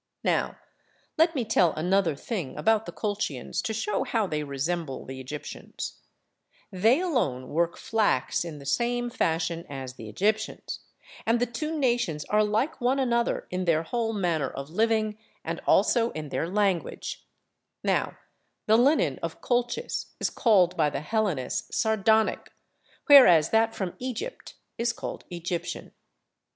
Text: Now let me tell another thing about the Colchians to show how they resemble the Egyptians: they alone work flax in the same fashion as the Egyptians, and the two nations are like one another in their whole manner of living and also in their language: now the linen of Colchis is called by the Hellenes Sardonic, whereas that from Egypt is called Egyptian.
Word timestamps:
Now 0.23 0.57
let 1.15 1.35
me 1.35 1.45
tell 1.45 1.73
another 1.73 2.15
thing 2.15 2.57
about 2.57 2.87
the 2.87 2.91
Colchians 2.91 3.61
to 3.61 3.71
show 3.71 4.03
how 4.03 4.25
they 4.25 4.41
resemble 4.41 5.05
the 5.05 5.19
Egyptians: 5.21 5.99
they 6.71 6.99
alone 6.99 7.49
work 7.49 7.77
flax 7.77 8.43
in 8.43 8.57
the 8.57 8.65
same 8.65 9.11
fashion 9.11 9.63
as 9.69 9.93
the 9.93 10.09
Egyptians, 10.09 10.79
and 11.23 11.39
the 11.39 11.45
two 11.45 11.77
nations 11.77 12.25
are 12.25 12.43
like 12.43 12.81
one 12.81 12.97
another 12.97 13.47
in 13.51 13.65
their 13.65 13.83
whole 13.83 14.11
manner 14.11 14.49
of 14.49 14.71
living 14.71 15.19
and 15.43 15.61
also 15.67 16.09
in 16.13 16.29
their 16.29 16.47
language: 16.49 17.23
now 17.83 18.17
the 18.65 18.77
linen 18.77 19.19
of 19.21 19.39
Colchis 19.39 20.13
is 20.19 20.31
called 20.31 20.75
by 20.75 20.89
the 20.89 21.01
Hellenes 21.01 21.67
Sardonic, 21.69 22.51
whereas 23.05 23.51
that 23.51 23.75
from 23.75 23.93
Egypt 23.99 24.55
is 24.79 24.93
called 24.93 25.25
Egyptian. 25.29 25.91